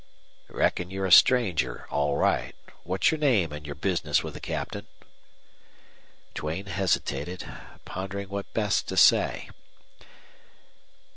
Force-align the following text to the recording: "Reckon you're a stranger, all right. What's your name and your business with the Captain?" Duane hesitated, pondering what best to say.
"Reckon 0.49 0.89
you're 0.89 1.05
a 1.05 1.11
stranger, 1.11 1.85
all 1.91 2.17
right. 2.17 2.55
What's 2.83 3.11
your 3.11 3.19
name 3.19 3.51
and 3.53 3.67
your 3.67 3.75
business 3.75 4.23
with 4.23 4.33
the 4.33 4.39
Captain?" 4.39 4.87
Duane 6.33 6.65
hesitated, 6.65 7.45
pondering 7.85 8.29
what 8.29 8.51
best 8.51 8.87
to 8.87 8.97
say. 8.97 9.51